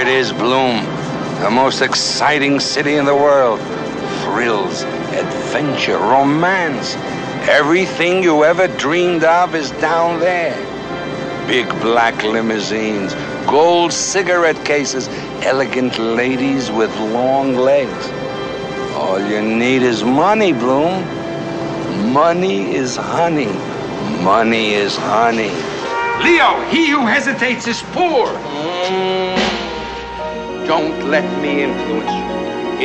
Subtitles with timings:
[0.00, 0.82] it is, Bloom.
[1.40, 3.60] The most exciting city in the world.
[4.22, 4.82] Thrills,
[5.12, 6.94] adventure, romance.
[7.48, 10.56] Everything you ever dreamed of is down there.
[11.46, 13.12] Big black limousines,
[13.46, 15.08] gold cigarette cases,
[15.44, 18.08] elegant ladies with long legs.
[18.94, 21.04] All you need is money, Bloom.
[22.10, 23.52] Money is honey.
[24.22, 25.52] Money is honey.
[26.24, 28.28] Leo, he who hesitates is poor.
[28.28, 29.29] Mm.
[30.70, 32.26] Don't let me influence you.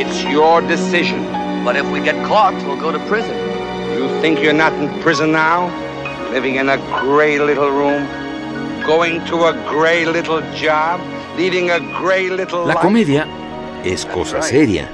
[0.02, 1.22] It's your decision.
[1.64, 3.36] But if we get caught, we'll go to prison.
[3.96, 5.70] You think you're not in prison now?
[6.32, 8.02] Living in a gray little room?
[8.84, 11.00] Going to a gray little job?
[11.36, 12.74] Leading a gray little life?
[12.74, 12.82] La life?
[12.82, 13.24] comedia
[13.84, 14.90] es cosa seria.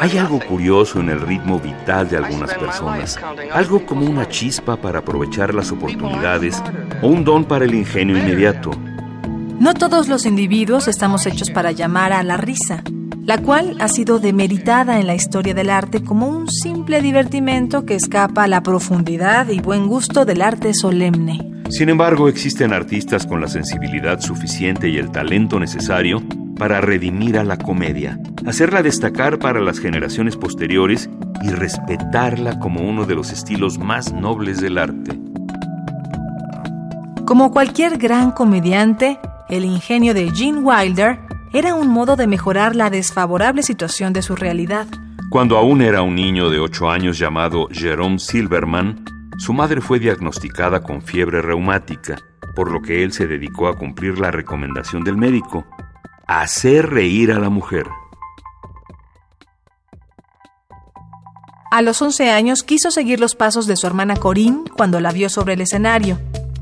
[0.00, 3.20] Hay algo curioso en el ritmo vital de algunas personas,
[3.52, 6.62] algo como una chispa para aprovechar las oportunidades
[7.02, 8.70] o un don para el ingenio inmediato.
[9.60, 12.82] No todos los individuos estamos hechos para llamar a la risa,
[13.26, 17.94] la cual ha sido demeritada en la historia del arte como un simple divertimento que
[17.94, 21.46] escapa a la profundidad y buen gusto del arte solemne.
[21.68, 26.22] Sin embargo, existen artistas con la sensibilidad suficiente y el talento necesario
[26.56, 31.10] para redimir a la comedia, hacerla destacar para las generaciones posteriores
[31.42, 35.20] y respetarla como uno de los estilos más nobles del arte.
[37.26, 39.18] Como cualquier gran comediante,
[39.50, 41.20] el ingenio de Gene Wilder
[41.52, 44.86] era un modo de mejorar la desfavorable situación de su realidad.
[45.28, 49.04] Cuando aún era un niño de 8 años llamado Jerome Silverman,
[49.38, 52.16] su madre fue diagnosticada con fiebre reumática,
[52.54, 55.66] por lo que él se dedicó a cumplir la recomendación del médico,
[56.26, 57.86] hacer reír a la mujer.
[61.72, 65.28] A los 11 años quiso seguir los pasos de su hermana Corinne cuando la vio
[65.28, 66.18] sobre el escenario,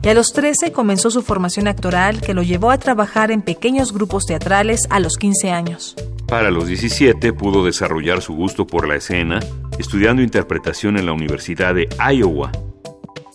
[0.09, 3.93] y a los 13 comenzó su formación actoral que lo llevó a trabajar en pequeños
[3.93, 5.97] grupos teatrales a los 15 años.
[6.27, 9.39] Para los 17 pudo desarrollar su gusto por la escena,
[9.79, 12.51] estudiando interpretación en la Universidad de Iowa.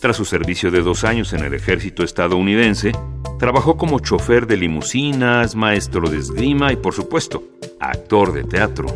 [0.02, 2.92] Tras su servicio de dos años en el ejército estadounidense,
[3.38, 7.44] trabajó como chofer de limusinas, maestro de esgrima y, por supuesto,
[7.80, 8.88] actor de teatro.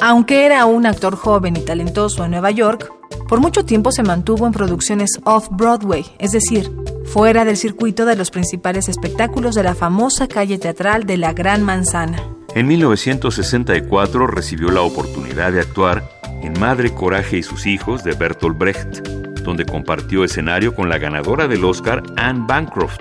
[0.00, 2.92] Aunque era un actor joven y talentoso en Nueva York,
[3.32, 6.70] por mucho tiempo se mantuvo en producciones off-Broadway, es decir,
[7.06, 11.62] fuera del circuito de los principales espectáculos de la famosa calle teatral de la Gran
[11.62, 12.22] Manzana.
[12.54, 16.06] En 1964 recibió la oportunidad de actuar
[16.42, 18.98] en Madre Coraje y sus hijos de Bertolt Brecht,
[19.44, 23.00] donde compartió escenario con la ganadora del Oscar Anne Bancroft,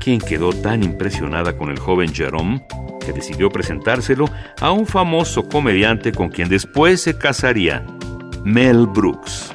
[0.00, 2.66] quien quedó tan impresionada con el joven Jerome
[2.98, 4.24] que decidió presentárselo
[4.60, 7.86] a un famoso comediante con quien después se casaría,
[8.42, 9.52] Mel Brooks.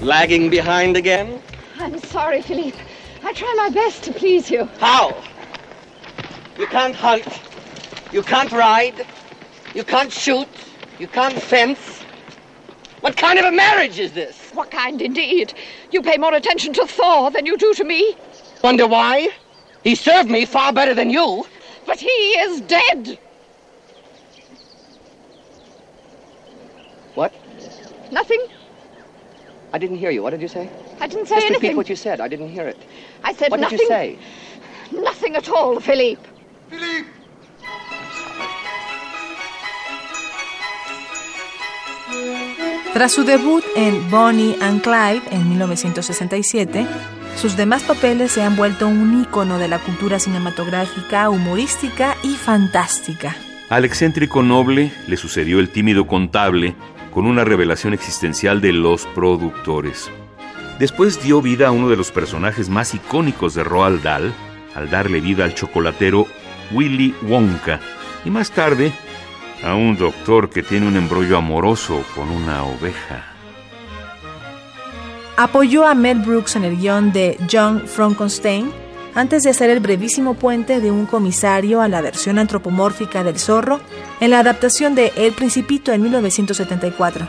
[0.00, 1.42] Lagging behind again?
[1.78, 2.78] I'm sorry, Philippe.
[3.22, 4.64] I try my best to please you.
[4.78, 5.22] How?
[6.58, 7.26] You can't hunt.
[8.10, 9.06] You can't ride.
[9.74, 10.48] You can't shoot.
[10.98, 12.02] You can't fence.
[13.02, 14.50] What kind of a marriage is this?
[14.54, 15.52] What kind indeed?
[15.90, 18.16] You pay more attention to Thor than you do to me.
[18.62, 19.28] Wonder why?
[19.84, 21.44] He served me far better than you.
[21.86, 23.18] But he is dead.
[27.14, 27.34] What?
[28.10, 28.46] Nothing.
[29.72, 30.22] I didn't hear you.
[30.22, 30.68] What did you say?
[31.00, 31.62] I didn't say Just anything.
[31.70, 32.20] repeat what you said.
[32.20, 32.76] I didn't hear it.
[33.22, 33.78] I said What nothing.
[33.78, 34.18] did you say?
[34.92, 36.26] Nothing at all, Philippe.
[42.92, 46.86] Tras su debut en Bonnie and Clyde en 1967,
[47.36, 53.36] sus demás papeles se han vuelto un ícono de la cultura cinematográfica, humorística y fantástica.
[53.68, 56.74] Al excéntrico noble le sucedió el tímido contable
[57.12, 60.10] con una revelación existencial de los productores.
[60.78, 64.32] Después dio vida a uno de los personajes más icónicos de Roald Dahl,
[64.74, 66.26] al darle vida al chocolatero
[66.72, 67.80] Willy Wonka,
[68.24, 68.92] y más tarde
[69.62, 73.26] a un doctor que tiene un embrollo amoroso con una oveja.
[75.36, 78.72] Apoyó a Mel Brooks en el guion de John Frankenstein
[79.14, 83.80] antes de hacer el brevísimo puente de un comisario a la versión antropomórfica del zorro
[84.20, 87.28] en la adaptación de El Principito en 1974.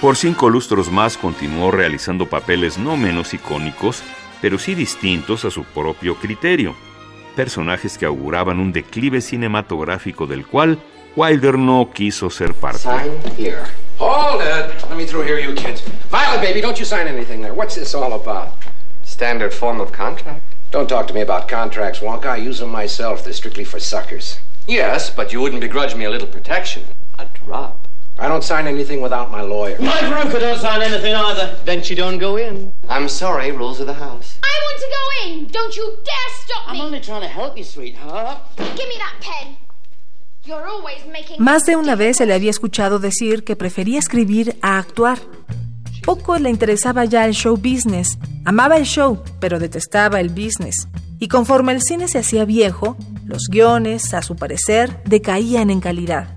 [0.00, 4.02] Por cinco lustros más continuó realizando papeles no menos icónicos,
[4.40, 6.74] pero sí distintos a su propio criterio.
[7.36, 10.78] Personajes que auguraban un declive cinematográfico del cual
[11.16, 12.78] Wilder no quiso ser parte.
[12.78, 13.64] Sign here.
[13.98, 14.88] Hold it.
[14.88, 15.82] Let me through here, you kids.
[16.10, 17.52] Violet, baby, don't you sign anything there.
[17.52, 18.54] What's this all about?
[19.04, 20.42] Standard form of contract.
[20.70, 22.26] Don't talk to me about contracts, Wonka.
[22.26, 23.24] I use them myself.
[23.24, 24.38] They're strictly for suckers.
[24.68, 26.84] Yes, but you wouldn't begrudge me a little protection.
[27.18, 27.88] A drop.
[28.18, 29.80] I don't sign anything without my lawyer.
[29.80, 31.56] My Veruca don't sign anything either.
[31.64, 32.72] Then she don't go in.
[32.88, 34.38] I'm sorry, rules of the house.
[34.44, 35.46] I want to go in.
[35.48, 36.14] Don't you dare
[36.44, 36.80] stop me.
[36.80, 38.38] I'm only trying to help you, sweetheart.
[38.56, 39.56] Give me that pen.
[40.44, 41.38] You're always making...
[41.40, 45.18] Más de una vez se le había escuchado decir que prefería escribir a actuar.
[46.10, 48.18] Poco le interesaba ya el show business.
[48.44, 50.88] Amaba el show, pero detestaba el business.
[51.20, 52.96] Y conforme el cine se hacía viejo,
[53.26, 56.36] los guiones, a su parecer, decaían en calidad.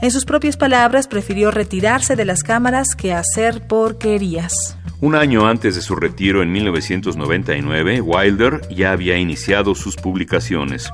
[0.00, 4.76] En sus propias palabras, prefirió retirarse de las cámaras que hacer porquerías.
[5.00, 10.88] Un año antes de su retiro en 1999, Wilder ya había iniciado sus publicaciones.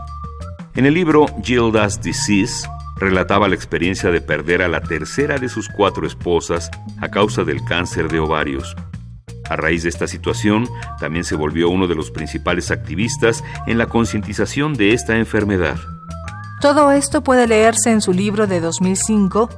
[0.74, 2.66] En el libro Gilda's Disease,
[2.96, 6.70] relataba la experiencia de perder a la tercera de sus cuatro esposas
[7.00, 8.75] a causa del cáncer de ovarios.
[9.48, 13.87] A raíz de esta situación, también se volvió uno de los principales activistas en la
[13.87, 15.76] concientización de esta enfermedad.
[16.60, 19.50] Todo esto puede leerse en su libro de 2005,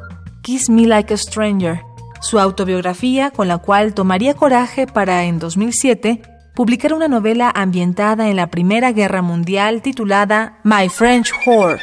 [0.43, 1.81] Kiss Me Like a Stranger,
[2.21, 6.23] su autobiografía con la cual tomaría coraje para, en 2007,
[6.55, 11.81] publicar una novela ambientada en la Primera Guerra Mundial titulada My French Whore.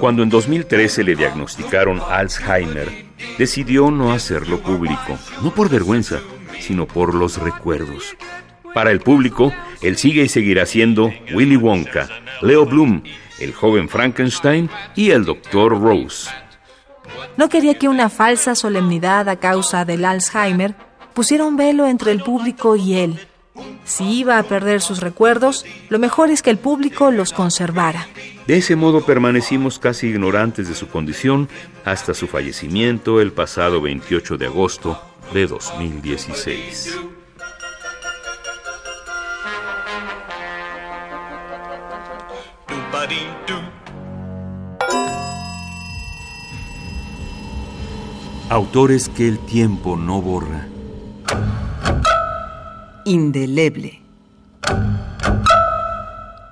[0.00, 3.06] Cuando en 2013 le diagnosticaron Alzheimer,
[3.38, 6.20] decidió no hacerlo público, no por vergüenza,
[6.60, 8.16] sino por los recuerdos.
[8.74, 12.08] Para el público, él sigue y seguirá siendo Willy Wonka,
[12.42, 13.02] Leo Bloom,
[13.40, 15.80] el joven Frankenstein y el Dr.
[15.80, 16.30] Rose.
[17.36, 20.74] No quería que una falsa solemnidad a causa del Alzheimer
[21.14, 23.26] pusiera un velo entre el público y él.
[23.86, 28.08] Si iba a perder sus recuerdos, lo mejor es que el público los conservara.
[28.46, 31.48] De ese modo permanecimos casi ignorantes de su condición
[31.84, 35.00] hasta su fallecimiento el pasado 28 de agosto
[35.32, 36.98] de 2016.
[48.48, 50.68] Autores que el tiempo no borra.
[53.06, 54.00] Indeleble.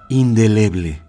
[0.09, 1.04] Indeleble.